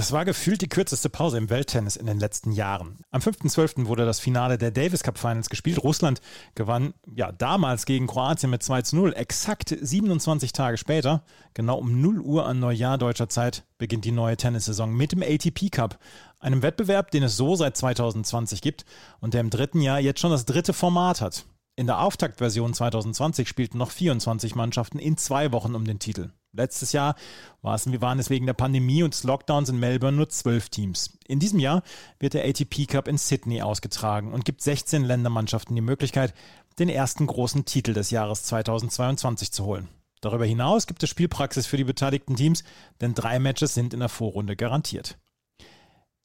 Das 0.00 0.12
war 0.12 0.24
gefühlt 0.24 0.62
die 0.62 0.68
kürzeste 0.70 1.10
Pause 1.10 1.36
im 1.36 1.50
Welttennis 1.50 1.96
in 1.96 2.06
den 2.06 2.18
letzten 2.18 2.52
Jahren. 2.52 3.00
Am 3.10 3.20
5.12. 3.20 3.84
wurde 3.84 4.06
das 4.06 4.18
Finale 4.18 4.56
der 4.56 4.70
Davis 4.70 5.02
Cup 5.02 5.18
Finals 5.18 5.50
gespielt. 5.50 5.84
Russland 5.84 6.22
gewann 6.54 6.94
ja 7.14 7.32
damals 7.32 7.84
gegen 7.84 8.06
Kroatien 8.06 8.48
mit 8.48 8.62
2 8.62 8.80
zu 8.80 8.96
0. 8.96 9.12
Exakt 9.12 9.76
27 9.78 10.54
Tage 10.54 10.78
später, 10.78 11.22
genau 11.52 11.76
um 11.76 12.00
0 12.00 12.18
Uhr 12.20 12.46
an 12.46 12.60
Neujahr 12.60 12.96
deutscher 12.96 13.28
Zeit, 13.28 13.64
beginnt 13.76 14.06
die 14.06 14.10
neue 14.10 14.38
Tennissaison 14.38 14.90
mit 14.90 15.12
dem 15.12 15.22
ATP 15.22 15.68
Cup. 15.70 15.98
Einem 16.38 16.62
Wettbewerb, 16.62 17.10
den 17.10 17.24
es 17.24 17.36
so 17.36 17.54
seit 17.54 17.76
2020 17.76 18.62
gibt 18.62 18.86
und 19.20 19.34
der 19.34 19.42
im 19.42 19.50
dritten 19.50 19.82
Jahr 19.82 20.00
jetzt 20.00 20.20
schon 20.20 20.30
das 20.30 20.46
dritte 20.46 20.72
Format 20.72 21.20
hat. 21.20 21.44
In 21.76 21.86
der 21.86 22.00
Auftaktversion 22.00 22.72
2020 22.72 23.46
spielten 23.46 23.76
noch 23.76 23.90
24 23.90 24.54
Mannschaften 24.54 24.98
in 24.98 25.18
zwei 25.18 25.52
Wochen 25.52 25.74
um 25.74 25.84
den 25.84 25.98
Titel. 25.98 26.30
Letztes 26.52 26.92
Jahr 26.92 27.14
waren 27.62 28.18
es 28.18 28.30
wegen 28.30 28.46
der 28.46 28.54
Pandemie 28.54 29.04
und 29.04 29.14
des 29.14 29.22
Lockdowns 29.22 29.68
in 29.68 29.78
Melbourne 29.78 30.16
nur 30.16 30.28
zwölf 30.30 30.68
Teams. 30.68 31.16
In 31.28 31.38
diesem 31.38 31.60
Jahr 31.60 31.82
wird 32.18 32.34
der 32.34 32.44
ATP 32.44 32.86
Cup 32.86 33.06
in 33.06 33.18
Sydney 33.18 33.62
ausgetragen 33.62 34.32
und 34.32 34.44
gibt 34.44 34.60
16 34.60 35.04
Ländermannschaften 35.04 35.76
die 35.76 35.82
Möglichkeit, 35.82 36.34
den 36.78 36.88
ersten 36.88 37.26
großen 37.26 37.66
Titel 37.66 37.92
des 37.92 38.10
Jahres 38.10 38.42
2022 38.44 39.52
zu 39.52 39.64
holen. 39.64 39.88
Darüber 40.20 40.44
hinaus 40.44 40.86
gibt 40.86 41.02
es 41.02 41.10
Spielpraxis 41.10 41.66
für 41.66 41.76
die 41.76 41.84
beteiligten 41.84 42.34
Teams, 42.34 42.64
denn 43.00 43.14
drei 43.14 43.38
Matches 43.38 43.74
sind 43.74 43.94
in 43.94 44.00
der 44.00 44.08
Vorrunde 44.08 44.56
garantiert. 44.56 45.18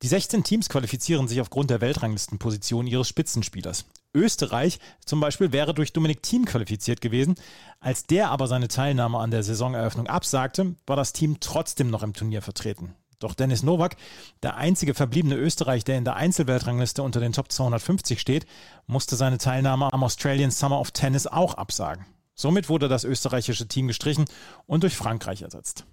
Die 0.06 0.10
16 0.10 0.44
Teams 0.44 0.70
qualifizieren 0.70 1.28
sich 1.28 1.42
aufgrund 1.42 1.72
der 1.72 1.82
Weltranglistenposition 1.82 2.86
ihres 2.86 3.08
Spitzenspielers. 3.08 3.86
Österreich 4.14 4.78
zum 5.04 5.20
Beispiel 5.20 5.52
wäre 5.52 5.74
durch 5.74 5.94
Dominik 5.94 6.22
Thiem 6.22 6.46
qualifiziert 6.46 7.02
gewesen. 7.02 7.34
Als 7.80 8.06
der 8.06 8.30
aber 8.30 8.46
seine 8.46 8.68
Teilnahme 8.68 9.18
an 9.18 9.32
der 9.32 9.42
Saisoneröffnung 9.42 10.06
absagte, 10.06 10.76
war 10.86 10.96
das 10.96 11.12
Team 11.12 11.40
trotzdem 11.40 11.90
noch 11.90 12.04
im 12.04 12.14
Turnier 12.14 12.44
vertreten. 12.44 12.94
Doch 13.18 13.34
Dennis 13.34 13.64
Nowak, 13.64 13.96
der 14.44 14.58
einzige 14.58 14.94
verbliebene 14.94 15.38
Österreich, 15.38 15.84
der 15.86 15.98
in 15.98 16.06
der 16.06 16.18
Einzelweltrangliste 16.18 17.02
unter 17.02 17.20
den 17.20 17.34
Top 17.34 17.52
250 17.52 18.22
steht, 18.22 18.46
musste 18.86 19.16
seine 19.16 19.40
Teilnahme 19.40 19.92
am 19.92 20.04
Australian 20.04 20.52
Summer 20.52 20.80
of 20.80 20.92
Tennis 20.92 21.26
auch 21.26 21.56
absagen. 21.56 22.06
Somit 22.36 22.70
wurde 22.70 22.90
das 22.90 23.06
österreichische 23.06 23.68
Team 23.68 23.88
gestrichen 23.88 24.26
und 24.68 24.84
durch 24.84 24.96
Frankreich 24.96 25.42
ersetzt. 25.42 25.88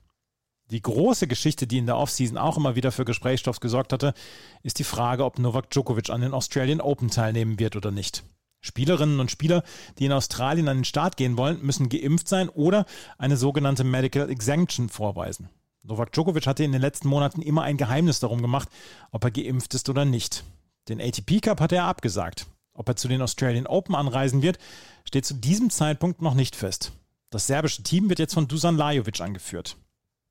Die 0.70 0.80
große 0.80 1.26
Geschichte, 1.26 1.66
die 1.66 1.78
in 1.78 1.86
der 1.86 1.96
Offseason 1.96 2.38
auch 2.38 2.56
immer 2.56 2.76
wieder 2.76 2.92
für 2.92 3.04
Gesprächsstoff 3.04 3.60
gesorgt 3.60 3.92
hatte, 3.92 4.14
ist 4.62 4.78
die 4.78 4.84
Frage, 4.84 5.24
ob 5.24 5.38
Novak 5.38 5.70
Djokovic 5.70 6.10
an 6.10 6.22
den 6.22 6.32
Australian 6.32 6.80
Open 6.80 7.10
teilnehmen 7.10 7.58
wird 7.58 7.76
oder 7.76 7.90
nicht. 7.90 8.24
Spielerinnen 8.60 9.20
und 9.20 9.30
Spieler, 9.30 9.64
die 9.98 10.06
in 10.06 10.12
Australien 10.12 10.68
an 10.68 10.78
den 10.78 10.84
Start 10.84 11.16
gehen 11.16 11.36
wollen, 11.36 11.60
müssen 11.62 11.88
geimpft 11.88 12.28
sein 12.28 12.48
oder 12.48 12.86
eine 13.18 13.36
sogenannte 13.36 13.84
Medical 13.84 14.30
Exemption 14.30 14.88
vorweisen. 14.88 15.48
Novak 15.82 16.12
Djokovic 16.12 16.46
hatte 16.46 16.62
in 16.62 16.70
den 16.70 16.80
letzten 16.80 17.08
Monaten 17.08 17.42
immer 17.42 17.62
ein 17.62 17.76
Geheimnis 17.76 18.20
darum 18.20 18.40
gemacht, 18.40 18.68
ob 19.10 19.24
er 19.24 19.32
geimpft 19.32 19.74
ist 19.74 19.88
oder 19.88 20.04
nicht. 20.04 20.44
Den 20.88 21.00
ATP 21.00 21.40
Cup 21.40 21.60
hat 21.60 21.72
er 21.72 21.84
abgesagt. 21.84 22.46
Ob 22.72 22.88
er 22.88 22.96
zu 22.96 23.08
den 23.08 23.20
Australian 23.20 23.66
Open 23.66 23.94
anreisen 23.94 24.42
wird, 24.42 24.58
steht 25.04 25.26
zu 25.26 25.34
diesem 25.34 25.68
Zeitpunkt 25.70 26.22
noch 26.22 26.34
nicht 26.34 26.56
fest. 26.56 26.92
Das 27.30 27.46
serbische 27.46 27.82
Team 27.82 28.08
wird 28.08 28.20
jetzt 28.20 28.34
von 28.34 28.48
Dusan 28.48 28.76
Lajovic 28.76 29.20
angeführt. 29.20 29.76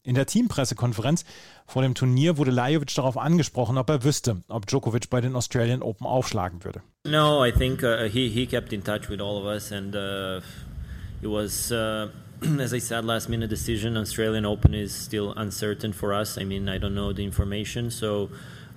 In 0.03 0.15
der 0.15 0.25
Teampressekonferenz 0.25 1.25
vor 1.67 1.83
dem 1.83 1.93
Turnier 1.93 2.37
wurde 2.37 2.49
Lajovic 2.49 2.95
darauf 2.95 3.17
angesprochen, 3.17 3.77
ob 3.77 3.87
er 3.87 4.03
wüsste, 4.03 4.37
ob 4.47 4.65
Djokovic 4.65 5.11
bei 5.11 5.21
den 5.21 5.35
Australian 5.35 5.83
Open 5.83 6.07
aufschlagen 6.07 6.63
würde. 6.63 6.81
No, 7.05 7.45
I 7.45 7.51
think 7.51 7.83
uh, 7.83 8.09
he 8.11 8.27
he 8.29 8.47
kept 8.47 8.73
in 8.73 8.83
touch 8.83 9.09
with 9.09 9.21
all 9.21 9.37
of 9.37 9.45
us 9.45 9.71
and 9.71 9.95
uh, 9.95 10.41
it 11.21 11.29
was 11.29 11.71
uh, 11.71 12.07
as 12.59 12.73
I 12.73 12.79
said 12.79 13.05
last 13.05 13.29
minute 13.29 13.49
decision 13.49 13.95
Australian 13.95 14.43
Open 14.43 14.73
is 14.73 14.91
still 14.91 15.33
uncertain 15.37 15.93
for 15.93 16.13
us. 16.13 16.35
I 16.39 16.45
mean, 16.45 16.67
I 16.67 16.79
don't 16.79 16.95
know 16.95 17.13
the 17.13 17.23
information, 17.23 17.91
so 17.91 18.29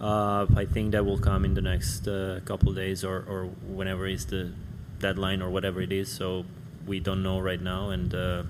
uh, 0.02 0.44
I 0.54 0.66
think 0.66 0.92
that 0.92 1.06
will 1.06 1.18
come 1.18 1.46
in 1.46 1.54
the 1.54 1.62
next 1.62 2.06
uh, 2.06 2.40
couple 2.44 2.74
days 2.74 3.02
or 3.02 3.24
or 3.26 3.48
whenever 3.74 4.06
is 4.06 4.26
the 4.26 4.52
deadline 4.98 5.40
or 5.40 5.48
whatever 5.48 5.80
it 5.80 5.90
is. 5.90 6.12
So 6.12 6.44
we 6.86 7.00
don't 7.00 7.22
know 7.22 7.40
right 7.40 7.62
now 7.62 7.88
and 7.88 8.14
uh, 8.14 8.42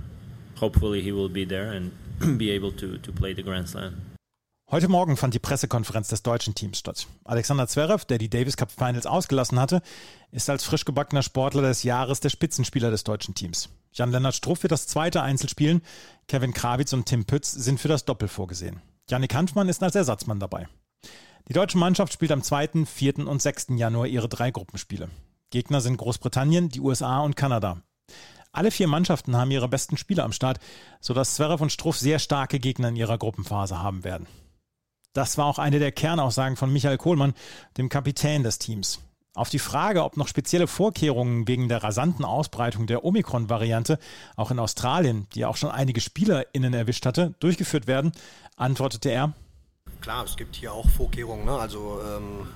hopefully 0.57 1.03
he 1.03 1.13
will 1.13 1.29
be 1.29 1.45
there 1.45 1.71
and 1.71 1.93
be 2.25 2.55
able 2.55 2.75
to, 2.75 2.99
to 2.99 3.13
play 3.13 3.35
the 3.35 3.43
Grand 3.43 3.69
Slam. 3.69 3.95
Heute 4.71 4.89
Morgen 4.89 5.17
fand 5.17 5.35
die 5.35 5.39
Pressekonferenz 5.39 6.09
des 6.09 6.23
deutschen 6.23 6.55
Teams 6.55 6.79
statt. 6.79 7.07
Alexander 7.25 7.69
Zverev, 7.69 8.07
der 8.07 8.19
die 8.19 8.31
Davis 8.31 8.57
Cup 8.57 8.73
Finals 8.73 9.07
ausgelassen 9.07 9.61
hatte, 9.61 9.83
ist 10.33 10.49
als 10.49 10.65
frisch 10.65 10.85
gebackener 10.85 11.23
Sportler 11.23 11.63
des 11.63 11.83
Jahres 11.83 12.21
der 12.21 12.31
Spitzenspieler 12.31 12.91
des 12.91 13.05
deutschen 13.05 13.35
Teams. 13.35 13.69
Jan-Lennart 13.93 14.35
Struff 14.35 14.63
wird 14.63 14.73
das 14.73 14.87
zweite 14.87 15.23
Einzel 15.23 15.49
spielen, 15.49 15.83
Kevin 16.27 16.55
Krawitz 16.55 16.93
und 16.93 17.07
Tim 17.07 17.25
Pütz 17.25 17.53
sind 17.53 17.79
für 17.79 17.89
das 17.89 18.05
Doppel 18.05 18.27
vorgesehen. 18.27 18.81
Janik 19.09 19.35
Hanfmann 19.35 19.69
ist 19.69 19.83
als 19.83 19.95
Ersatzmann 19.95 20.41
dabei. 20.41 20.67
Die 21.49 21.53
deutsche 21.53 21.79
Mannschaft 21.79 22.13
spielt 22.13 22.33
am 22.33 22.43
2., 22.43 22.87
4. 22.87 23.29
und 23.29 23.43
6. 23.43 23.67
Januar 23.77 24.07
ihre 24.07 24.31
drei 24.31 24.51
Gruppenspiele. 24.51 25.11
Gegner 25.51 25.83
sind 25.83 25.99
Großbritannien, 25.99 26.71
die 26.71 26.81
USA 26.81 27.21
und 27.21 27.37
Kanada. 27.37 27.83
Alle 28.55 28.71
vier 28.71 28.87
Mannschaften 28.87 29.37
haben 29.37 29.51
ihre 29.51 29.69
besten 29.69 29.97
Spieler 29.97 30.23
am 30.23 30.31
Start, 30.31 30.61
sodass 31.01 31.35
Zverev 31.35 31.61
und 31.61 31.73
Struff 31.73 31.99
sehr 31.99 32.21
starke 32.21 32.61
Gegner 32.61 32.89
in 32.89 32.97
ihrer 32.97 33.19
Gruppenphase 33.19 33.83
haben 33.83 34.05
werden. 34.05 34.29
Das 35.13 35.37
war 35.37 35.47
auch 35.47 35.59
eine 35.59 35.81
der 35.81 35.91
Kernaussagen 35.91 36.57
von 36.57 36.73
Michael 36.73 36.97
Kohlmann, 36.97 37.35
dem 37.79 37.89
Kapitän 37.89 38.45
des 38.45 38.61
Teams. 38.61 39.01
Auf 39.35 39.51
die 39.51 39.59
Frage, 39.59 40.05
ob 40.05 40.17
noch 40.17 40.29
spezielle 40.29 40.69
Vorkehrungen 40.69 41.49
wegen 41.49 41.69
der 41.69 41.83
rasanten 41.83 42.25
Ausbreitung 42.25 42.87
der 42.87 43.05
Omikron-Variante 43.05 43.99
auch 44.37 44.53
in 44.53 44.61
Australien, 44.61 45.27
die 45.35 45.45
auch 45.45 45.57
schon 45.57 45.73
einige 45.73 46.01
SpielerInnen 46.01 46.75
erwischt 46.75 47.07
hatte, 47.07 47.35
durchgeführt 47.41 47.89
werden, 47.89 48.13
antwortete 48.57 49.09
er, 49.09 49.33
Klar, 50.05 50.27
es 50.27 50.37
gibt 50.37 50.57
hier 50.57 50.75
auch 50.75 50.87
Vorkehrungen. 50.91 51.47
Ne? 51.47 51.53
Also 51.53 51.99
ähm, 52.07 52.47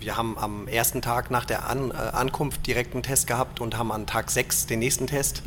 wir 0.00 0.16
haben 0.16 0.38
am 0.38 0.66
ersten 0.66 1.02
Tag 1.02 1.30
nach 1.30 1.44
der 1.44 1.68
An 1.68 1.90
äh, 1.90 1.96
Ankunft 1.96 2.66
direkt 2.66 2.94
einen 2.94 3.02
Test 3.02 3.26
gehabt 3.26 3.60
und 3.60 3.76
haben 3.76 3.92
an 3.92 4.06
Tag 4.06 4.30
6 4.30 4.64
den 4.68 4.78
nächsten 4.78 5.06
Test. 5.06 5.42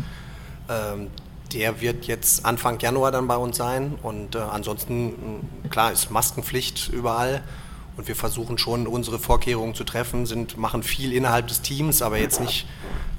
Ähm, 0.70 1.10
der 1.52 1.82
wird 1.82 2.06
jetzt 2.06 2.46
Anfang 2.46 2.78
Januar 2.78 3.12
dann 3.12 3.28
bei 3.28 3.38
uns 3.38 3.58
sein 3.58 3.98
und 4.04 4.36
äh, 4.36 4.38
ansonsten, 4.38 5.50
klar, 5.72 5.92
ist 5.92 6.12
Maskenpflicht 6.12 6.90
überall. 6.90 7.42
Und 7.96 8.08
wir 8.08 8.16
versuchen 8.16 8.60
schon, 8.60 8.86
unsere 8.86 9.18
Vorkehrungen 9.18 9.74
zu 9.74 9.84
treffen, 9.84 10.28
sind, 10.28 10.58
machen 10.60 10.84
viel 10.84 11.12
innerhalb 11.12 11.48
des 11.48 11.64
Teams, 11.64 12.04
aber 12.04 12.20
jetzt 12.20 12.40
nicht, 12.40 12.66
äh, 12.66 12.68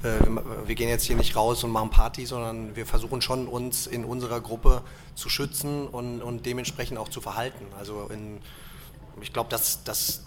wir 0.01 0.75
gehen 0.75 0.89
jetzt 0.89 1.03
hier 1.03 1.15
nicht 1.15 1.35
raus 1.35 1.63
und 1.63 1.71
machen 1.71 1.89
Party, 1.89 2.25
sondern 2.25 2.75
wir 2.75 2.85
versuchen 2.85 3.21
schon, 3.21 3.47
uns 3.47 3.85
in 3.85 4.05
unserer 4.05 4.39
Gruppe 4.39 4.81
zu 5.15 5.29
schützen 5.29 5.87
und, 5.87 6.21
und 6.21 6.45
dementsprechend 6.45 6.97
auch 6.97 7.09
zu 7.09 7.19
verhalten. 7.21 7.65
Also 7.77 8.09
in, 8.11 8.39
ich 9.21 9.33
glaube, 9.33 9.49
das, 9.49 9.83
das 9.83 10.23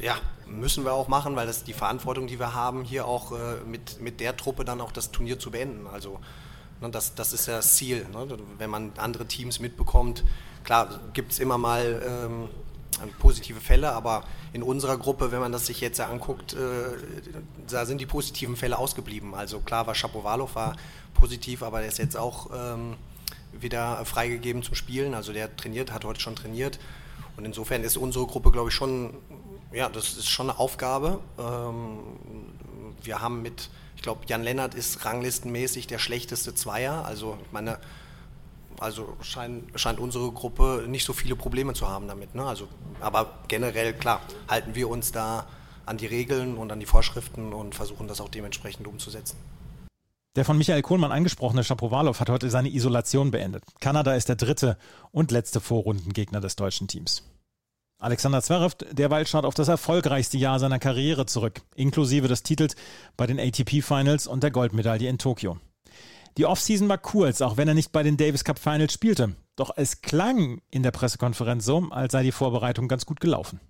ja, 0.00 0.16
müssen 0.46 0.84
wir 0.84 0.92
auch 0.92 1.08
machen, 1.08 1.36
weil 1.36 1.46
das 1.46 1.64
die 1.64 1.72
Verantwortung, 1.72 2.26
die 2.26 2.38
wir 2.38 2.54
haben, 2.54 2.84
hier 2.84 3.06
auch 3.06 3.32
äh, 3.32 3.56
mit, 3.66 4.00
mit 4.00 4.20
der 4.20 4.36
Truppe 4.36 4.64
dann 4.64 4.80
auch 4.80 4.92
das 4.92 5.10
Turnier 5.10 5.38
zu 5.38 5.50
beenden. 5.50 5.86
Also 5.86 6.20
ne, 6.80 6.90
das, 6.90 7.14
das 7.14 7.32
ist 7.32 7.46
ja 7.46 7.56
das 7.56 7.76
Ziel. 7.76 8.06
Ne? 8.12 8.36
Wenn 8.58 8.70
man 8.70 8.92
andere 8.96 9.26
Teams 9.26 9.60
mitbekommt, 9.60 10.24
klar 10.64 11.00
gibt 11.14 11.32
es 11.32 11.38
immer 11.38 11.58
mal 11.58 12.02
ähm, 12.06 12.48
positive 13.18 13.60
Fälle, 13.60 13.92
aber 13.92 14.24
in 14.52 14.62
unserer 14.62 14.96
Gruppe, 14.96 15.32
wenn 15.32 15.40
man 15.40 15.52
das 15.52 15.66
sich 15.66 15.80
jetzt 15.80 16.00
anguckt, 16.00 16.54
äh, 16.54 16.58
da 17.68 17.86
sind 17.86 18.00
die 18.00 18.06
positiven 18.06 18.56
Fälle 18.56 18.78
ausgeblieben. 18.78 19.34
Also 19.34 19.60
klar 19.60 19.86
war 19.86 19.94
Shapovalov 19.94 20.54
war 20.54 20.76
positiv, 21.14 21.62
aber 21.62 21.80
der 21.80 21.88
ist 21.88 21.98
jetzt 21.98 22.16
auch 22.16 22.50
ähm, 22.54 22.96
wieder 23.52 24.04
freigegeben 24.04 24.62
zum 24.62 24.74
Spielen. 24.74 25.14
Also 25.14 25.32
der 25.32 25.56
trainiert, 25.56 25.92
hat 25.92 26.04
heute 26.04 26.20
schon 26.20 26.36
trainiert. 26.36 26.78
Und 27.36 27.44
insofern 27.44 27.82
ist 27.82 27.96
unsere 27.96 28.26
Gruppe, 28.26 28.50
glaube 28.50 28.70
ich, 28.70 28.74
schon, 28.74 29.14
ja, 29.72 29.88
das 29.88 30.16
ist 30.16 30.28
schon 30.28 30.50
eine 30.50 30.58
Aufgabe. 30.58 31.20
Ähm, 31.38 31.98
wir 33.02 33.20
haben 33.20 33.42
mit, 33.42 33.68
ich 33.94 34.02
glaube, 34.02 34.22
Jan 34.26 34.42
Lennart 34.42 34.74
ist 34.74 35.04
ranglistenmäßig 35.04 35.86
der 35.86 35.98
schlechteste 35.98 36.54
Zweier. 36.54 37.04
Also 37.04 37.38
meine, 37.52 37.78
also 38.80 39.16
scheint, 39.20 39.64
scheint 39.78 39.98
unsere 40.00 40.30
Gruppe 40.32 40.84
nicht 40.88 41.04
so 41.04 41.12
viele 41.12 41.36
Probleme 41.36 41.74
zu 41.74 41.88
haben 41.88 42.08
damit. 42.08 42.34
Ne? 42.34 42.44
Also, 42.44 42.68
aber 43.00 43.38
generell, 43.48 43.92
klar, 43.94 44.20
halten 44.48 44.74
wir 44.74 44.88
uns 44.88 45.12
da 45.12 45.46
an 45.84 45.96
die 45.96 46.06
Regeln 46.06 46.56
und 46.56 46.72
an 46.72 46.80
die 46.80 46.86
Vorschriften 46.86 47.52
und 47.52 47.74
versuchen 47.74 48.08
das 48.08 48.20
auch 48.20 48.28
dementsprechend 48.28 48.86
umzusetzen. 48.86 49.36
Der 50.36 50.44
von 50.44 50.58
Michael 50.58 50.82
Kohlmann 50.82 51.12
angesprochene 51.12 51.64
Shapovalov 51.64 52.20
hat 52.20 52.28
heute 52.28 52.50
seine 52.50 52.68
Isolation 52.68 53.30
beendet. 53.30 53.64
Kanada 53.80 54.14
ist 54.14 54.28
der 54.28 54.36
dritte 54.36 54.76
und 55.10 55.30
letzte 55.30 55.60
Vorrundengegner 55.60 56.40
des 56.40 56.56
deutschen 56.56 56.88
Teams. 56.88 57.22
Alexander 57.98 58.42
Zverev 58.42 58.76
derweil 58.92 59.26
schaut 59.26 59.46
auf 59.46 59.54
das 59.54 59.68
erfolgreichste 59.68 60.36
Jahr 60.36 60.58
seiner 60.58 60.78
Karriere 60.78 61.24
zurück, 61.24 61.62
inklusive 61.74 62.28
des 62.28 62.42
Titels 62.42 62.76
bei 63.16 63.26
den 63.26 63.40
ATP 63.40 63.82
Finals 63.82 64.26
und 64.26 64.42
der 64.42 64.50
Goldmedaille 64.50 65.08
in 65.08 65.16
Tokio. 65.16 65.58
Die 66.36 66.44
Offseason 66.44 66.88
war 66.88 66.98
kurz, 66.98 67.40
auch 67.40 67.56
wenn 67.56 67.68
er 67.68 67.74
nicht 67.74 67.92
bei 67.92 68.02
den 68.02 68.16
Davis 68.16 68.44
Cup 68.44 68.58
Finals 68.58 68.92
spielte. 68.92 69.34
Doch 69.56 69.70
es 69.76 70.02
klang 70.02 70.60
in 70.70 70.82
der 70.82 70.90
Pressekonferenz 70.90 71.64
so, 71.64 71.88
als 71.90 72.12
sei 72.12 72.22
die 72.22 72.32
Vorbereitung 72.32 72.88
ganz 72.88 73.06
gut 73.06 73.20
gelaufen. 73.20 73.60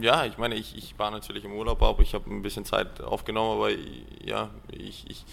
Ja, 0.00 0.24
ich 0.24 0.38
meine, 0.38 0.54
ich, 0.54 0.76
ich 0.76 0.98
war 0.98 1.10
natürlich 1.10 1.44
im 1.44 1.52
Urlaub, 1.52 1.82
aber 1.82 2.02
ich 2.02 2.14
habe 2.14 2.30
ein 2.30 2.42
bisschen 2.42 2.64
Zeit 2.64 3.00
aufgenommen, 3.00 3.56
aber 3.56 3.70
ja, 4.24 4.50
ich, 4.70 5.06
ich, 5.08 5.24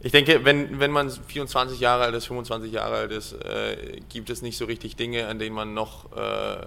ich 0.00 0.12
denke, 0.12 0.44
wenn, 0.44 0.78
wenn 0.78 0.90
man 0.90 1.10
24 1.10 1.80
Jahre 1.80 2.04
alt 2.04 2.14
ist, 2.14 2.26
25 2.26 2.72
Jahre 2.72 2.96
alt 2.96 3.10
ist, 3.10 3.32
äh, 3.32 4.00
gibt 4.08 4.30
es 4.30 4.42
nicht 4.42 4.56
so 4.56 4.64
richtig 4.64 4.96
Dinge, 4.96 5.26
an 5.26 5.38
denen 5.38 5.54
man 5.54 5.74
noch 5.74 6.12
äh, 6.16 6.66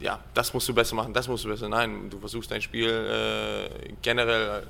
ja, 0.00 0.20
das 0.34 0.54
musst 0.54 0.68
du 0.68 0.74
besser 0.74 0.94
machen, 0.94 1.12
das 1.12 1.28
musst 1.28 1.44
du 1.44 1.48
besser. 1.48 1.68
Nein, 1.68 2.08
du 2.10 2.18
versuchst 2.18 2.50
dein 2.50 2.62
Spiel 2.62 2.88
äh, 2.88 3.92
generell 4.02 4.66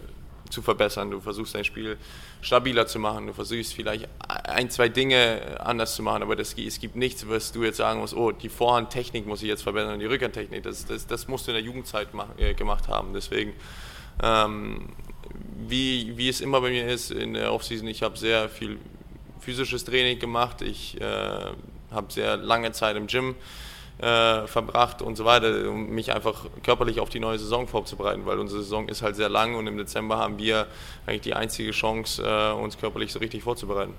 zu 0.50 0.62
verbessern, 0.62 1.11
du 1.11 1.21
versuchst 1.21 1.55
dein 1.55 1.65
Spiel 1.65 1.97
stabiler 2.41 2.87
zu 2.87 2.99
machen, 2.99 3.27
du 3.27 3.33
versuchst 3.33 3.75
vielleicht 3.75 4.09
ein, 4.19 4.71
zwei 4.71 4.89
Dinge 4.89 5.61
anders 5.61 5.95
zu 5.95 6.03
machen, 6.03 6.23
aber 6.23 6.37
das, 6.37 6.55
es 6.55 6.81
gibt 6.81 6.97
nichts, 6.97 7.29
was 7.29 7.53
du 7.53 7.65
jetzt 7.65 7.77
sagen 7.77 8.00
musst, 8.00 8.15
oh, 8.15 8.33
die 8.33 8.49
Vorhandtechnik 8.49 9.27
muss 9.27 9.43
ich 9.43 9.49
jetzt 9.49 9.62
verbessern, 9.62 9.99
die 9.99 10.06
Rückhandtechnik, 10.06 10.62
das, 10.62 10.87
das, 10.87 11.06
das 11.06 11.29
musst 11.29 11.47
du 11.47 11.53
in 11.53 11.56
der 11.56 11.65
Jugendzeit 11.65 12.15
mach, 12.15 12.29
äh, 12.39 12.55
gemacht 12.55 12.89
haben. 12.89 13.12
Deswegen, 13.12 13.53
ähm, 14.23 14.89
wie, 15.67 16.17
wie 16.17 16.29
es 16.29 16.41
immer 16.41 16.61
bei 16.61 16.71
mir 16.71 16.87
ist 16.87 17.11
in 17.11 17.35
der 17.35 17.53
Offseason, 17.53 17.87
ich 17.89 18.03
habe 18.03 18.17
sehr 18.17 18.49
viel 18.49 18.79
physisches 19.41 19.85
Training 19.85 20.19
gemacht, 20.19 20.62
ich 20.62 21.00
äh, 21.00 21.05
habe 21.91 22.12
sehr 22.12 22.37
lange 22.37 22.73
Zeit 22.73 22.97
im 22.97 23.06
Gym 23.06 23.35
äh, 23.99 24.47
verbracht 24.47 25.03
und 25.03 25.17
so 25.17 25.25
weiter, 25.25 25.69
um 25.69 25.91
mich 25.91 26.12
einfach 26.12 26.47
körperlich 26.62 27.00
auf 27.00 27.09
die 27.09 27.21
neue 27.21 27.39
Saison 27.39 27.67
vorzubereiten, 27.67 28.27
weil 28.27 28.39
unsere 28.39 28.62
Saison 28.62 28.89
ist 28.89 29.03
halt 29.03 29.17
sehr 29.17 29.29
lang 29.29 29.55
und 29.55 29.67
im 29.67 29.77
Dezember 29.77 30.19
haben 30.19 30.39
wir 30.39 30.67
eigentlich 31.06 31.23
die 31.23 31.35
einzige 31.35 31.73
Chance, 31.73 32.23
äh, 32.23 32.53
uns 32.53 32.79
körperlich 32.79 33.12
so 33.12 33.19
richtig 33.19 33.43
vorzubereiten. 33.43 33.95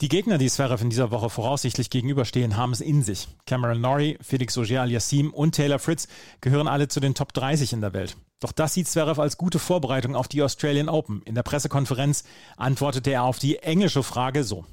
Die 0.00 0.08
Gegner, 0.08 0.38
die 0.38 0.48
Zverev 0.48 0.82
in 0.82 0.88
dieser 0.88 1.10
Woche 1.10 1.28
voraussichtlich 1.28 1.90
gegenüberstehen, 1.90 2.56
haben 2.56 2.72
es 2.72 2.80
in 2.80 3.02
sich. 3.02 3.28
Cameron 3.44 3.82
Norrie, 3.82 4.16
Felix 4.22 4.56
Auger-Aliassime 4.56 5.30
und 5.30 5.54
Taylor 5.54 5.78
Fritz 5.78 6.08
gehören 6.40 6.68
alle 6.68 6.88
zu 6.88 7.00
den 7.00 7.14
Top 7.14 7.34
30 7.34 7.74
in 7.74 7.82
der 7.82 7.92
Welt. 7.92 8.16
Doch 8.40 8.52
das 8.52 8.72
sieht 8.72 8.88
Zverev 8.88 9.20
als 9.20 9.36
gute 9.36 9.58
Vorbereitung 9.58 10.16
auf 10.16 10.26
die 10.26 10.42
Australian 10.42 10.88
Open. 10.88 11.20
In 11.26 11.34
der 11.34 11.42
Pressekonferenz 11.42 12.24
antwortete 12.56 13.10
er 13.10 13.24
auf 13.24 13.38
die 13.38 13.58
englische 13.58 14.02
Frage 14.02 14.42
so. 14.42 14.64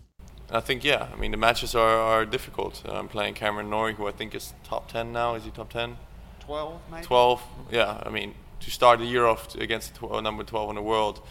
I 0.49 0.61
think 0.61 0.83
yeah. 0.83 1.07
I 1.13 1.15
mean 1.19 1.31
the 1.31 1.37
matches 1.37 1.75
are, 1.75 1.99
are 1.99 2.25
difficult. 2.25 2.81
I'm 2.85 3.07
playing 3.07 3.33
Cameron 3.33 3.69
Norrie, 3.69 3.95
who 3.95 4.07
I 4.07 4.11
think 4.11 4.33
is 4.33 4.53
top 4.63 4.91
ten 4.91 5.11
now. 5.11 5.35
Is 5.35 5.43
he 5.43 5.51
top 5.51 5.69
ten? 5.69 5.97
Twelve, 6.39 6.79
maybe. 6.91 7.05
Twelve. 7.05 7.41
Yeah. 7.71 8.01
I 8.05 8.09
mean 8.09 8.33
to 8.59 8.71
start 8.71 8.99
the 8.99 9.05
year 9.05 9.25
off 9.25 9.55
against 9.55 9.95
tw- 9.95 10.23
number 10.23 10.43
twelve 10.43 10.69
in 10.69 10.75
the 10.75 10.81
world, 10.81 11.21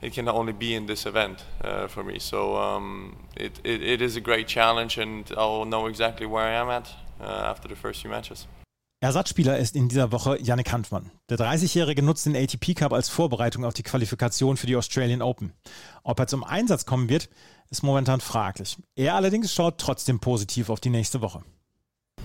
it 0.00 0.12
can 0.12 0.28
only 0.28 0.52
be 0.52 0.74
in 0.74 0.86
this 0.86 1.06
event 1.06 1.44
uh, 1.62 1.86
for 1.88 2.02
me. 2.02 2.18
So 2.18 2.56
um, 2.56 3.16
it, 3.36 3.60
it, 3.64 3.82
it 3.82 4.02
is 4.02 4.16
a 4.16 4.20
great 4.20 4.48
challenge, 4.48 4.98
and 4.98 5.30
I'll 5.36 5.64
know 5.64 5.86
exactly 5.86 6.26
where 6.26 6.44
I 6.44 6.52
am 6.52 6.68
at 6.70 6.94
uh, 7.20 7.24
after 7.24 7.68
the 7.68 7.76
first 7.76 8.00
few 8.00 8.10
matches. 8.10 8.46
Ersatzspieler 9.00 9.56
ist 9.58 9.76
in 9.76 9.88
dieser 9.88 10.10
Woche 10.10 10.38
Yannick 10.42 10.72
Hanfmann. 10.72 11.12
Der 11.28 11.38
30-Jährige 11.38 12.02
nutzt 12.02 12.26
den 12.26 12.34
ATP 12.34 12.74
Cup 12.74 12.92
als 12.92 13.08
Vorbereitung 13.08 13.64
auf 13.64 13.72
die 13.72 13.84
Qualifikation 13.84 14.56
für 14.56 14.66
die 14.66 14.74
Australian 14.74 15.22
Open. 15.22 15.52
Ob 16.02 16.18
er 16.18 16.26
zum 16.26 16.42
Einsatz 16.42 16.84
kommen 16.84 17.08
wird, 17.08 17.28
ist 17.70 17.84
momentan 17.84 18.20
fraglich. 18.20 18.76
Er 18.96 19.14
allerdings 19.14 19.54
schaut 19.54 19.78
trotzdem 19.78 20.18
positiv 20.18 20.68
auf 20.68 20.80
die 20.80 20.90
nächste 20.90 21.20
Woche. 21.20 21.42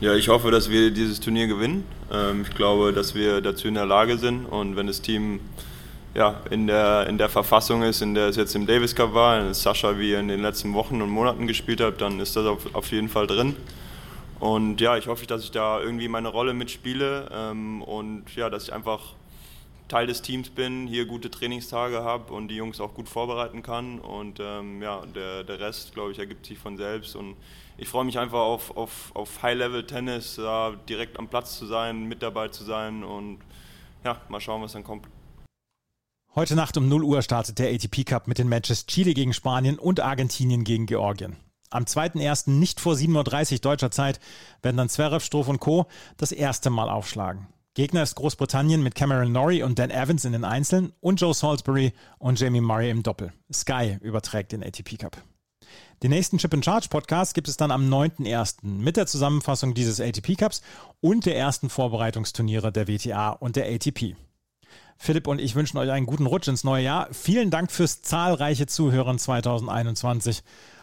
Ja, 0.02 0.16
ich 0.16 0.30
hoffe, 0.30 0.50
dass 0.50 0.72
wir 0.72 0.90
dieses 0.90 1.20
Turnier 1.20 1.46
gewinnen. 1.46 1.86
Ähm, 2.12 2.42
ich 2.42 2.56
glaube, 2.56 2.92
dass 2.92 3.14
wir 3.14 3.42
dazu 3.42 3.68
in 3.68 3.76
der 3.76 3.86
Lage 3.86 4.18
sind 4.18 4.48
und 4.48 4.76
wenn 4.76 4.88
das 4.88 5.00
Team 5.00 5.42
ja, 6.16 6.42
in, 6.50 6.66
der, 6.66 7.06
in 7.06 7.20
der 7.20 7.30
Verfassung 7.30 7.84
ist, 7.84 8.02
in 8.02 8.16
der 8.16 8.30
es 8.30 8.36
jetzt 8.36 8.56
im 8.56 8.66
Davis 8.66 8.96
Cup 8.96 9.14
war, 9.14 9.54
Sascha 9.54 10.00
wie 10.00 10.14
in 10.14 10.28
den 10.28 10.42
letzten 10.42 10.74
Wochen 10.74 11.04
und 11.04 11.12
Monaten 11.12 11.46
gespielt 11.46 11.82
hat, 11.82 12.02
dann 12.02 12.20
ist 12.20 12.36
das 12.36 12.48
auf, 12.48 12.74
auf 12.74 12.92
jeden 12.92 13.10
Fall 13.10 13.28
drin. 13.28 13.56
Und 14.44 14.82
ja, 14.82 14.98
ich 14.98 15.08
hoffe, 15.08 15.26
dass 15.26 15.46
ich 15.46 15.52
da 15.52 15.80
irgendwie 15.80 16.10
meine 16.10 16.28
Rolle 16.28 16.54
mitspiele 16.54 17.30
ähm, 17.32 17.82
und 17.82 18.36
ja, 18.36 18.50
dass 18.50 18.66
ich 18.66 18.74
einfach 18.74 19.14
Teil 19.88 20.06
des 20.06 20.22
Teams 20.22 20.50
bin, 20.50 20.86
hier 20.86 21.06
gute 21.06 21.32
Trainingstage 21.32 22.04
habe 22.04 22.34
und 22.34 22.50
die 22.50 22.58
Jungs 22.58 22.82
auch 22.82 22.94
gut 22.94 23.08
vorbereiten 23.08 23.64
kann. 23.64 24.00
Und 24.00 24.42
ähm, 24.42 24.82
ja, 24.82 25.06
der, 25.06 25.46
der 25.46 25.62
Rest, 25.62 25.94
glaube 25.94 26.12
ich, 26.12 26.20
ergibt 26.20 26.46
sich 26.46 26.60
von 26.60 26.76
selbst. 26.76 27.16
Und 27.16 27.38
ich 27.78 27.88
freue 27.88 28.04
mich 28.04 28.20
einfach 28.20 28.42
auf, 28.42 28.76
auf, 28.76 29.16
auf 29.16 29.42
High-Level-Tennis, 29.42 30.36
da 30.36 30.74
direkt 30.90 31.18
am 31.20 31.30
Platz 31.30 31.58
zu 31.58 31.66
sein, 31.66 32.04
mit 32.10 32.22
dabei 32.22 32.50
zu 32.50 32.66
sein 32.66 33.06
und 33.06 33.40
ja, 34.04 34.20
mal 34.28 34.42
schauen, 34.42 34.62
was 34.62 34.74
dann 34.74 34.84
kommt. 34.84 35.08
Heute 36.36 36.56
Nacht 36.56 36.76
um 36.76 36.90
0 36.90 37.06
Uhr 37.06 37.22
startet 37.22 37.60
der 37.60 37.74
ATP 37.74 38.04
Cup 38.04 38.28
mit 38.28 38.40
den 38.40 38.50
Matches 38.50 38.88
Chile 38.88 39.14
gegen 39.14 39.32
Spanien 39.32 39.80
und 39.80 40.02
Argentinien 40.02 40.66
gegen 40.66 40.86
Georgien. 40.86 41.38
Am 41.74 41.86
2.1. 41.86 42.52
nicht 42.52 42.80
vor 42.80 42.94
7.30 42.94 43.54
Uhr 43.54 43.60
deutscher 43.60 43.90
Zeit 43.90 44.20
werden 44.62 44.78
dann 44.78 44.90
Zverev, 44.90 45.26
Stroh 45.26 45.42
und 45.42 45.60
Co. 45.60 45.88
das 46.18 46.32
erste 46.32 46.70
Mal 46.70 46.88
aufschlagen. 46.88 47.48
Gegner 47.74 48.04
ist 48.04 48.14
Großbritannien 48.14 48.84
mit 48.84 48.94
Cameron 48.94 49.32
Norrie 49.32 49.64
und 49.64 49.80
Dan 49.80 49.90
Evans 49.90 50.24
in 50.24 50.34
den 50.34 50.46
Einzeln 50.46 50.94
und 51.00 51.20
Joe 51.20 51.34
Salisbury 51.34 51.94
und 52.20 52.40
Jamie 52.40 52.62
Murray 52.62 52.92
im 52.92 53.02
Doppel. 53.02 53.34
Sky 53.52 53.98
überträgt 54.02 54.52
den 54.52 54.64
ATP 54.64 55.00
Cup. 55.00 55.18
Den 56.04 56.12
nächsten 56.12 56.38
Chip 56.38 56.54
and 56.54 56.64
Charge 56.64 56.90
Podcast 56.90 57.34
gibt 57.34 57.48
es 57.48 57.58
dann 57.58 57.72
am 57.72 57.92
9.1. 57.92 58.58
mit 58.64 58.96
der 58.96 59.08
Zusammenfassung 59.08 59.74
dieses 59.74 60.00
ATP 60.00 60.36
Cups 60.36 60.62
und 61.02 61.26
der 61.26 61.36
ersten 61.36 61.72
Vorbereitungsturniere 61.72 62.72
der 62.72 62.88
WTA 62.88 63.30
und 63.30 63.56
der 63.56 63.66
ATP. 63.66 64.16
Philipp 64.98 65.26
und 65.26 65.42
ich 65.42 65.56
wünschen 65.56 65.80
euch 65.80 65.90
einen 65.90 66.06
guten 66.06 66.28
Rutsch 66.28 66.48
ins 66.48 66.64
neue 66.64 66.84
Jahr. 66.84 67.08
Vielen 67.12 67.50
Dank 67.50 67.72
fürs 67.72 68.04
zahlreiche 68.04 68.68
Zuhören 68.68 69.18
2021 69.18 70.44